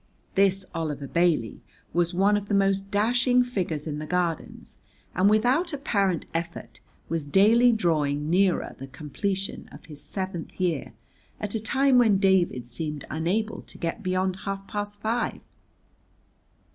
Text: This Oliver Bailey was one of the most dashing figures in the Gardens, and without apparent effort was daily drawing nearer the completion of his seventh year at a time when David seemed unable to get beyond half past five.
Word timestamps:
This 0.33 0.65
Oliver 0.73 1.05
Bailey 1.07 1.61
was 1.93 2.11
one 2.11 2.35
of 2.35 2.47
the 2.47 2.55
most 2.55 2.89
dashing 2.89 3.43
figures 3.43 3.85
in 3.85 3.99
the 3.99 4.07
Gardens, 4.07 4.77
and 5.13 5.29
without 5.29 5.73
apparent 5.73 6.25
effort 6.33 6.79
was 7.07 7.23
daily 7.23 7.71
drawing 7.71 8.27
nearer 8.27 8.75
the 8.79 8.87
completion 8.87 9.69
of 9.71 9.85
his 9.85 10.01
seventh 10.01 10.59
year 10.59 10.93
at 11.39 11.53
a 11.53 11.59
time 11.59 11.99
when 11.99 12.17
David 12.17 12.65
seemed 12.65 13.05
unable 13.11 13.61
to 13.61 13.77
get 13.77 14.01
beyond 14.01 14.37
half 14.37 14.67
past 14.67 14.99
five. 15.01 15.41